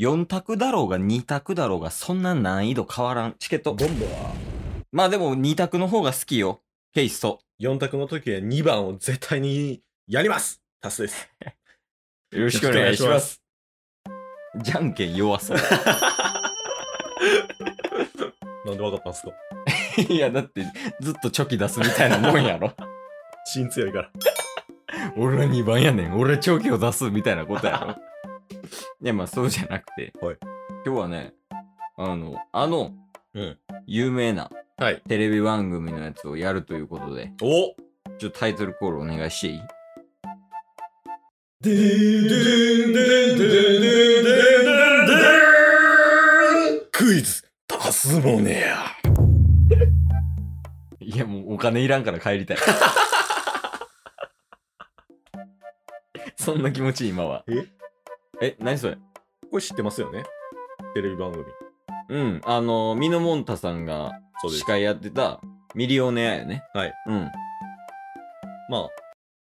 [0.00, 3.34] 4択だろうが2択だろうがそんな難易度変わらん。
[3.38, 3.74] チケット。
[3.74, 4.34] ボンドは
[4.92, 6.60] まあでも2択の方が好きよ。
[6.92, 7.40] ケイスト。
[7.60, 11.28] 4択の時は2番を絶対にやりますタスです。
[12.32, 13.40] よろしくお願いします。
[14.62, 15.56] じゃんけん弱そう。
[18.66, 19.32] なんでわかったんすか？
[20.08, 20.64] いや、だって
[21.00, 22.72] ずっとチョキ出すみたいなもんやろ。
[23.46, 24.10] 芯強いから。
[25.16, 26.18] 俺は2番やねん。
[26.18, 27.96] 俺はチョキを出すみたいなことやろ。
[29.04, 30.12] いや、まあそうじゃなくて。
[30.20, 30.36] はい
[30.86, 31.32] 今日はね、
[31.96, 32.92] あの、あの、
[33.34, 35.02] うん有名なはい。
[35.08, 37.74] テレビ番組のやつをやるということで、お
[38.18, 39.60] ちょっとタイトルコールお願いしていい？
[46.92, 48.86] クイズタスモネや。
[51.00, 52.56] いや、もうお金いらんから帰りたい。
[56.36, 57.44] そんな気持ち今は。
[57.48, 57.66] え？
[58.40, 58.96] え、何それ？
[59.50, 60.24] これ知ってますよね？
[60.94, 61.44] テレビ番組。
[62.08, 65.40] うん、あの、ミノモンタさんがそうです司会やってた
[65.74, 66.62] ミリオネアよね。
[66.74, 66.92] はい。
[67.06, 67.30] うん。
[68.68, 68.88] まあ、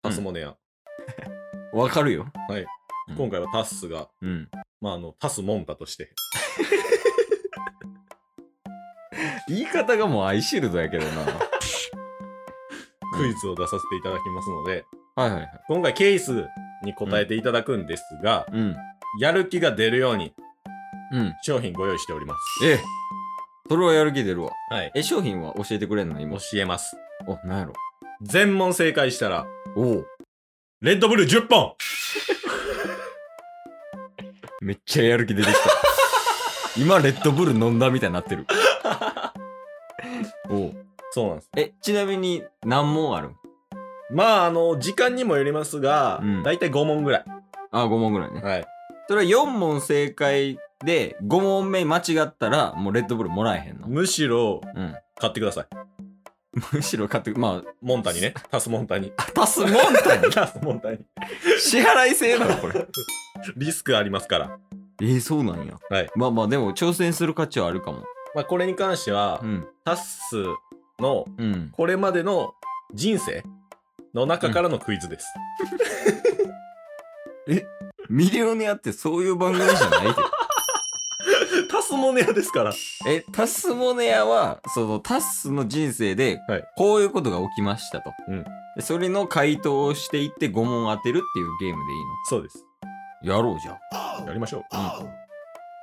[0.04, 0.56] タスモネや。
[1.74, 2.28] わかるよ。
[2.48, 2.62] はい。
[2.62, 2.68] うん
[3.18, 4.50] 今回はタスが、うん。
[4.80, 6.14] まあ、あの、タスモンタとして、
[9.50, 11.26] 言い方がもうアイシールドやけどな。
[13.18, 15.62] クイズを出させていただきますので、はいはいはい。
[15.68, 16.48] 今回ケース
[16.84, 18.76] に答えていただくんですが、うん。
[19.20, 20.34] やる気が出るように
[21.12, 21.34] うん。
[21.44, 22.66] 商品ご用意しております。
[22.68, 22.80] え
[23.70, 24.52] それはやる気出るわ。
[24.70, 24.92] はい。
[24.96, 26.38] え、商品は教えてくれんの今？
[26.38, 26.96] 教えます。
[27.28, 27.74] お、なんやろ。
[28.22, 29.46] 全問正解したら、
[29.76, 30.06] おお。
[30.82, 31.74] レッドブル10本
[34.62, 35.60] めっちゃやる気出てきた。
[36.78, 38.46] 今、レッドブル飲んだみたいになってる。
[40.50, 40.74] おう
[41.12, 41.50] そうなんです。
[41.56, 43.36] え、ちなみに何問あるん？
[44.12, 47.26] まあ、あの、時間にもよりますが、うんだいたい5問ぐらい。
[47.72, 48.42] あ、5問ぐらいね。
[48.42, 48.66] はい。
[49.08, 53.88] それは4問正解で5問目間違ったらもうレッドブルもらえへんの。
[53.88, 54.96] むしろ、うん。
[55.18, 55.68] 買ってください。
[56.72, 58.34] むしろ買って、まモンタにね。
[58.52, 59.12] タスモンタに。
[59.18, 60.32] あ、足すもんたに？
[60.32, 61.00] タスモンタに。
[61.60, 62.88] 支払い制なのこれ。
[63.58, 64.58] リスクありますから。
[65.02, 65.74] えー、そうなんや。
[65.90, 66.10] はい。
[66.16, 68.04] まあまあでも挑戦する価値はあるかも。
[68.36, 69.68] まあ、これに関しては、うん。
[69.84, 70.12] タス
[71.00, 71.72] のうん。
[71.72, 72.54] これまでの
[72.94, 73.44] 人生
[74.14, 75.26] の中からのクイズです。
[78.10, 80.14] ミリオネアってそういう番組じゃないで。
[81.70, 82.74] タスモネアですから。
[83.08, 88.12] え、タスモネアは、そのタスの人生ではい、こういうことが起きましたと。
[88.28, 92.66] うんでそれの回答をしていって5問当てるっていうゲームでいいそうです。
[93.24, 93.74] のやろうじゃ
[94.24, 94.26] ん。
[94.26, 94.62] やりましょう。
[94.72, 95.10] うん。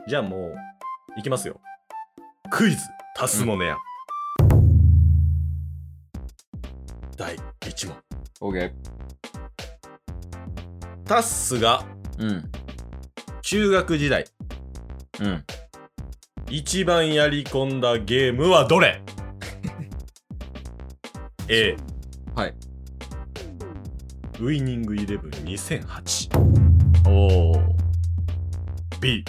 [0.08, 0.56] じゃあもう、
[1.16, 1.60] いきますよ。
[2.50, 2.78] クイズ、
[3.14, 3.76] タスモネア。
[7.16, 8.09] 第1問。
[8.40, 8.72] オーケー。
[11.04, 11.84] タッスが
[12.18, 12.50] うん。
[13.42, 14.24] 中学時代、
[15.20, 15.44] うん。
[16.48, 19.02] 一番やり込んだゲームはどれ
[21.48, 21.76] ?A、
[22.34, 22.54] はい。
[24.40, 26.38] ウイニングイレブン2008。
[27.08, 27.74] おー。
[29.00, 29.24] B、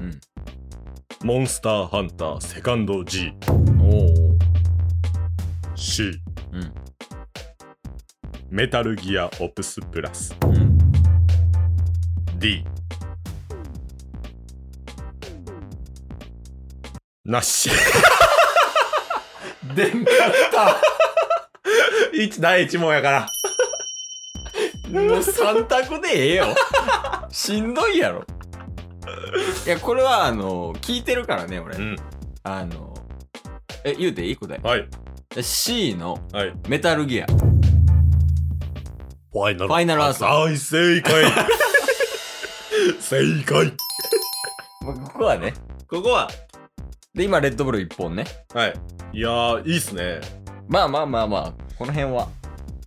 [0.00, 0.20] うん。
[1.24, 3.32] モンスターハンターセカンド G。
[3.48, 4.32] おー。
[8.52, 10.36] メタルギアオプスプラス。
[10.44, 10.78] うん。
[12.38, 12.62] D。
[17.24, 17.70] なし。
[19.74, 20.14] でんかっ
[20.52, 20.76] た。
[22.12, 23.20] 一第一問やから。
[24.90, 26.54] もう3択でええよ。
[27.30, 28.22] しんどいやろ。
[29.64, 31.78] いや、これはあの、聞いてるからね、俺。
[31.78, 31.96] ん。
[32.42, 32.92] あの、
[33.82, 34.36] え、言うていい？
[34.36, 34.86] 答はい。
[35.36, 36.52] え ?C のはい。
[36.68, 37.26] メタルギア。
[39.32, 41.24] ファイナルファイナルアンサー大正解
[43.00, 43.72] 正解
[44.84, 45.54] まあここはね。
[45.88, 46.28] ここは、
[47.14, 48.24] で、今、レッドブル1本ね。
[48.52, 48.74] はい。
[49.12, 50.20] いやー、いいっすね。
[50.68, 52.28] まあまあまあまあ、この辺は。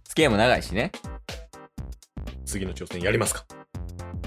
[0.10, 0.92] 付き合いも長いしね。
[2.46, 3.46] 次の挑戦やりますか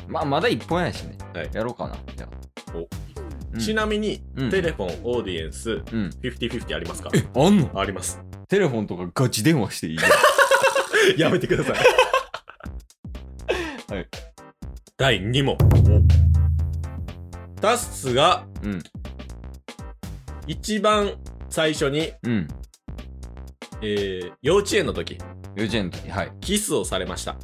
[0.06, 1.19] まあ、まだ1本やしね。
[1.35, 1.97] はいやろうかな。
[2.17, 2.29] じゃ
[2.73, 2.77] あ。
[2.77, 6.11] お、ちなみに、うんテレフォン、オーディエンス、うん。
[6.23, 7.11] 50-50ありますか？
[7.15, 7.70] え、あんの？
[7.79, 8.20] あります。
[8.49, 9.99] テレフォンとかガチ電話していい？
[11.17, 11.77] やめてください。
[13.95, 14.09] はい。
[14.97, 15.56] 第2問。
[17.61, 18.83] タッスがうん。
[20.47, 21.12] 一番
[21.50, 22.49] 最初に、うん。
[23.83, 25.19] えー、幼稚園の時、
[25.55, 26.33] 幼稚園の時、はい。
[26.41, 27.37] キスをされました。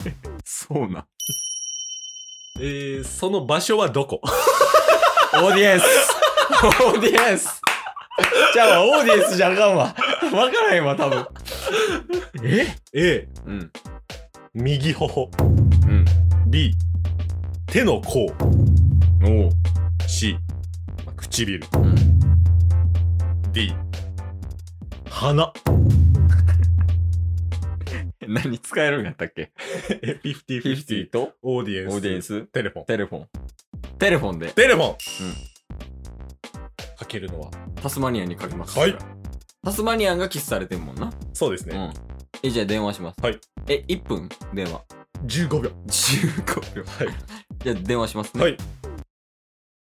[0.44, 1.06] そうな。
[2.60, 4.20] えー、その場所はどこ？
[5.34, 5.84] オーディエンス
[6.84, 7.60] オーディエンス
[8.52, 9.84] じゃあ、オーディエンスじゃあかんわ。
[9.84, 9.94] わ
[10.50, 11.26] からへんわ、多分。
[12.42, 13.70] え ?A、うん。
[14.54, 15.30] 右頬。
[15.86, 16.04] うん。
[16.50, 16.74] B、
[17.66, 18.26] 手の甲。
[19.24, 19.50] おう。
[20.06, 20.36] C、
[21.04, 21.60] まあ唇。
[21.74, 21.94] うん
[23.52, 23.74] D、
[25.10, 25.52] 鼻。
[28.28, 29.52] 何使えるんやったっけ？
[30.02, 31.32] え、50、50と？
[31.42, 31.94] オーディエンス。
[31.94, 32.84] オーディエンステレフォン。
[32.86, 33.26] テレフォン
[33.98, 34.96] テレフォンでテレフォン
[36.98, 38.96] かけるのはタスマニアンにかけますはい
[39.68, 41.76] タスマニアンがキスされてんもんなそうですね。
[41.76, 41.92] うん
[42.42, 44.26] えじゃあ電話しますはいえ1分？
[44.54, 44.80] 電話
[45.26, 45.70] 15秒。
[45.86, 47.08] 15秒はい。
[47.64, 48.56] じゃあ電話しますねはい。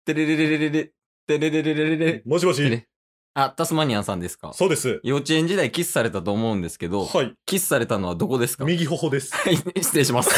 [0.05, 0.91] テレレレレレレ
[1.27, 2.87] テレレレレレレもしもし。
[3.33, 4.53] あタスマニアンさんですか？
[4.53, 5.01] そうです。
[5.03, 7.33] 幼稚園時代キスされたと思うんですけどはい。
[7.47, 8.67] キスされたのはどこですか？
[8.67, 9.35] 右頬です。
[9.35, 10.29] は い失礼します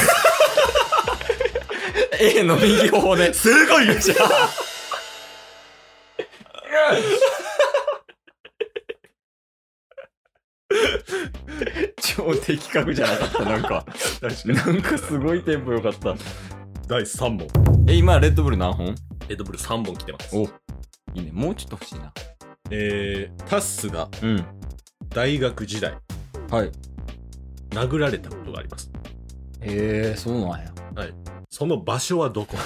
[2.20, 4.22] A の右頬で正解じゃあ
[12.02, 13.86] 超的確じゃなかったなんか。
[14.44, 16.14] なんかすごいテンポよかった。
[16.88, 17.46] 第3問。
[17.88, 18.94] え今レッドブル何本？
[19.28, 20.36] レッドブル3本来てます。
[20.36, 20.48] おい
[21.14, 21.30] いね。
[21.32, 22.12] もうちょっと欲しいな。
[22.70, 24.44] えー、タッスがうん。
[25.10, 25.92] 大学時代、
[26.50, 26.72] はい。
[27.70, 28.90] 殴られたことがあります。
[29.60, 30.72] へえそうなんや。
[31.50, 32.56] その場所はどこ？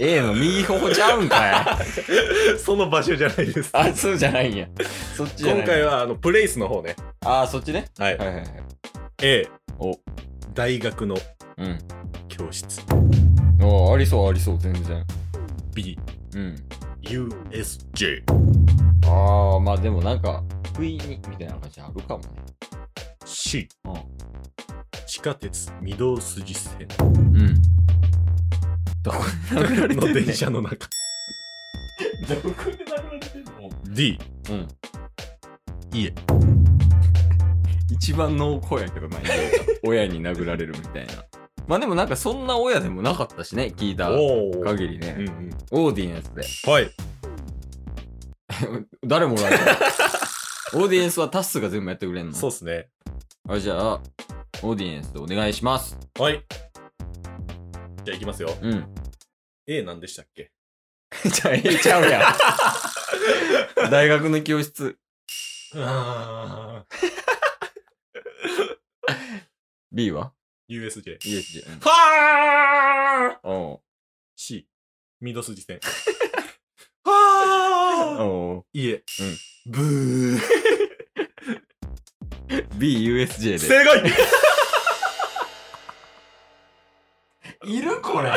[0.00, 1.84] A の右頬ちゃうんかい。
[2.58, 3.70] その場所じゃないです。
[3.72, 4.68] あそうじゃないんや。
[5.16, 6.94] そっちじゃない今回はあのプレイスの方ね。
[7.24, 7.86] あそっちね。
[7.98, 8.16] はい。
[8.16, 8.46] はいはいはい
[9.22, 9.48] A、
[9.80, 9.98] お
[10.54, 11.16] 大学の
[11.56, 11.78] うん。
[12.28, 12.80] 教室。
[13.60, 15.04] おありそうありそう全然。
[15.74, 15.98] B、
[16.36, 16.56] うん。
[17.02, 18.22] USJ。
[19.06, 20.44] ああまあでもなんか
[20.76, 22.28] 不意にみたいな感じあるかもね。
[23.24, 23.94] C、うん。
[25.06, 26.86] 地下鉄御堂筋線。
[27.00, 27.60] うん
[29.12, 30.88] の電車の中。
[32.28, 34.18] どこで殴られてんの？D、
[34.50, 34.68] うん
[35.92, 36.12] 家。
[37.90, 39.18] 一番濃厚やけどな
[39.82, 41.14] 親に殴られるみたいな
[41.66, 44.10] まあでもなんかそんな親でもなかったしね聞いた
[44.64, 45.50] 限りね、うんうん。
[45.70, 46.34] オーディエンス
[46.64, 46.90] ではい。
[49.06, 49.58] 誰もらえた
[50.78, 52.34] オーディエンスはタッスが全部やってくれんの？
[52.34, 52.88] そうっすね。
[53.48, 54.00] あじゃあ
[54.62, 56.44] オーディエンスでお願いしますはい。
[58.04, 58.54] じゃあいきますよ。
[58.62, 58.84] うん
[59.70, 60.50] A 何でしたっけ？
[61.30, 62.30] じゃあ A ちゃうや
[63.86, 64.98] ん 大学の教室
[65.74, 66.84] あ
[69.92, 70.32] B は
[70.70, 71.18] ？USJ。
[71.20, 73.82] ?USJ ファーうんお
[74.36, 74.66] !C、
[75.22, 75.76] 御堂筋線。
[75.76, 75.80] う
[77.04, 78.94] ファーおう家。
[78.94, 79.02] うん。
[79.66, 80.40] ブー。
[82.78, 84.12] BUSJ で正解
[87.64, 88.30] いるこれ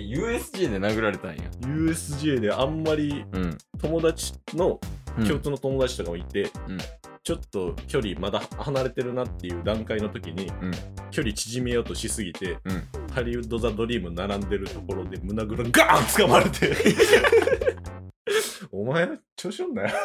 [0.00, 1.42] USJ で殴られたんや。
[1.60, 3.58] USJ であんまりうん。
[3.80, 4.80] 友達の
[5.18, 5.26] うん。
[5.26, 6.78] 共通の友達とかもいて、うん。
[7.22, 10.70] ちょっと距離まだ離れてるなっていう段階の時に、うん。
[11.10, 12.82] 距離縮めようとしすぎて、うん。
[13.12, 16.74] ハリウッド・ザ・ドリーム並んでるところで胸ぐらガーン掴まれて。
[18.72, 19.88] お前調子乗んなよ。
[19.88, 19.96] って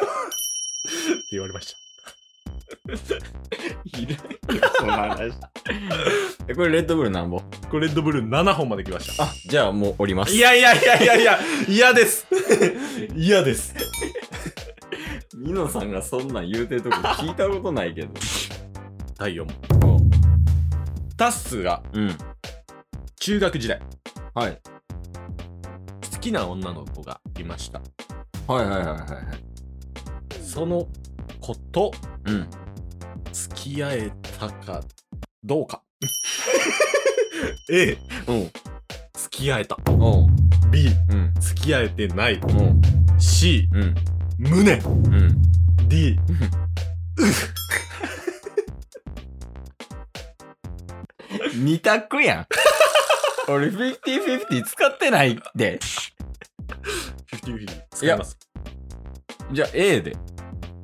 [1.32, 1.91] 言われました
[3.84, 4.14] いる。
[4.14, 4.18] よ
[4.76, 5.32] その話。
[6.48, 7.40] えこれレッドブルなんぼ？
[7.70, 9.24] これレッドブル7本まで来ました。
[9.24, 10.34] あじゃあもう降ります。
[10.34, 11.38] いやいやいやいやいや
[11.68, 12.26] 嫌です。
[13.14, 13.74] 嫌です。
[15.36, 18.08] ミノさんがそんなん言うてるとこ聞いたことないけど。
[19.18, 19.46] 第4
[19.80, 20.10] 問
[21.16, 22.16] タッスがうん。
[23.20, 23.80] 中学時代。
[24.34, 24.60] はい。
[26.12, 27.80] 好きな女の子がいました。
[28.48, 29.04] はいはいはいはいはい。
[30.44, 30.88] その
[31.40, 31.92] 子と
[32.26, 32.48] うん
[33.32, 34.82] 付き合えたか
[35.42, 35.82] どうか。
[37.72, 37.96] A
[38.28, 38.50] おう
[39.14, 39.76] 付き合えた。
[39.88, 40.28] おう
[40.70, 41.32] B うん。
[41.40, 42.40] 付き合えてない。
[42.44, 42.50] おう
[43.18, 43.94] C うん。
[44.38, 44.74] 胸。
[44.74, 45.42] うん。
[45.88, 46.18] D
[51.56, 52.46] 二択やん。
[53.48, 55.78] 俺50-50使ってないって
[57.44, 58.38] 50-50使います。
[59.52, 60.16] じゃあ A で。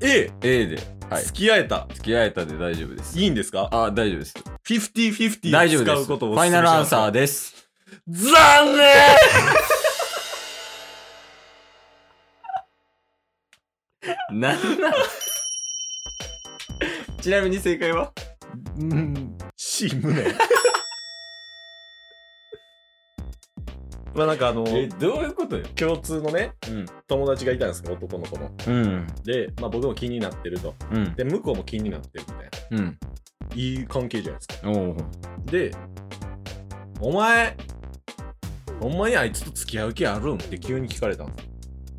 [0.00, 1.24] A A ではい。
[1.24, 1.86] 付き合えた。
[1.94, 3.18] 付き合えたで大丈夫です。
[3.18, 3.68] いいんですか？
[3.72, 4.34] あ大丈夫です。
[4.66, 5.96] 50-50大丈夫です。
[5.96, 7.54] 使うことをファイナルアンサーでです
[8.08, 8.86] 残念。
[14.40, 14.96] なんなん
[17.20, 18.12] ちなみに正解は？
[18.78, 19.36] うん。
[19.56, 20.22] C 胸
[24.14, 25.64] まあなんかあのえどういうことよ？
[25.76, 26.86] 共通のねうん。
[27.06, 28.50] 友達がいたんですよ男の子の。
[28.66, 29.06] うん。
[29.24, 30.74] で、まあ、僕も気になってると。
[30.90, 31.14] うん。
[31.14, 32.78] で向こうも気になってるみたいな。
[32.78, 32.98] うん。
[33.54, 34.70] いい関係じゃないですか。
[34.70, 34.96] おう。
[35.44, 35.70] で
[37.00, 37.56] お前
[38.80, 40.34] ほんまにあいつと付き合う気あるん？
[40.34, 41.48] って急に聞かれたんです。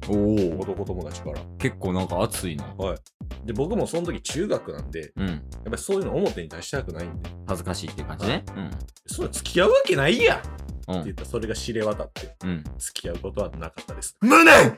[0.09, 1.41] おお男友達から。
[1.59, 2.65] 結構なんか熱いな。
[2.77, 2.97] はい。
[3.45, 5.27] で僕もその時中学なんでうん。
[5.27, 7.29] やっぱりそういうの表に出したくないんで。
[7.47, 8.43] 恥ずかしいっていう感じね。
[8.55, 8.71] うん。
[9.05, 10.41] そんな付き合うわけないやん
[10.89, 12.63] うん言ったらそれが知れ渡ってうん。
[12.77, 14.17] 付き合うことはなかったです。
[14.21, 14.77] 無念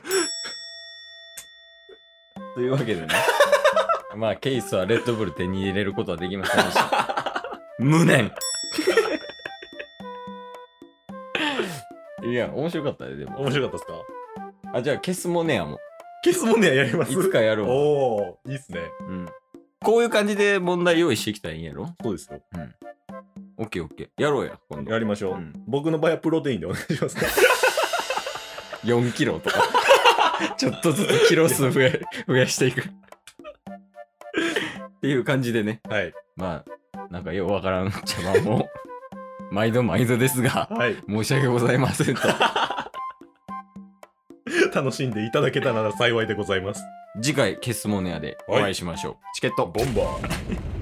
[2.54, 3.08] というわけでね。
[4.16, 7.42] まあ、ケースはレッドブル手に入れることはできませんでした。
[7.78, 8.30] 無念
[12.24, 13.40] いや、面白かったね、でも。
[13.40, 14.02] 面白かったです
[14.70, 14.78] か？
[14.78, 15.78] あ、じゃあ、消すもねやも
[16.22, 17.06] ケースもねやりまん。
[17.06, 17.12] す？
[17.12, 17.70] いつかやるわ。
[17.74, 18.80] おー、いいっすね。
[19.08, 19.26] うん。
[19.82, 21.88] こういう感じで問題用意してきたらいいんやろ？
[22.02, 22.40] そうですよ。
[22.54, 22.74] うん。
[23.62, 24.22] オッケーオッケー。
[24.22, 24.92] やろうや、今度。
[24.92, 25.34] やりましょう。
[25.34, 27.22] うん僕の場合はプロテインでお願いしますね。
[28.84, 29.62] 4キロとか。
[30.58, 31.92] ちょっとずつキロ数増や
[32.26, 32.80] 増やしていく。
[32.80, 32.84] っ
[35.00, 35.80] ていう感じでね。
[35.88, 36.12] はい。
[36.36, 36.64] ま
[36.94, 38.68] あ、なんかようわからん茶番も、
[39.50, 40.96] 毎度毎度ですが、はい。
[41.08, 42.22] 申し訳ございませんと。
[44.74, 46.82] 楽しんでいただけたなら幸いでございます。
[47.22, 49.16] 次回、ケスモネアでお会いしましょう。
[49.34, 49.66] チケット。
[49.66, 50.81] ボンバー。